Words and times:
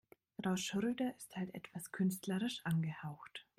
Frau 0.39 0.55
Schröder 0.57 1.15
ist 1.15 1.35
halt 1.37 1.53
etwas 1.53 1.91
künstlerisch 1.91 2.61
angehaucht. 2.63 3.45